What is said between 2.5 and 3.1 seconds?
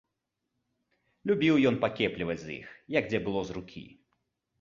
іх, як